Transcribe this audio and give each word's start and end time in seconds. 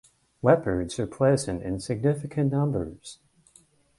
Leopards 0.41 0.97
are 0.99 1.05
present 1.05 1.61
in 1.61 1.79
significant 1.79 2.51
numbers. 2.51 3.19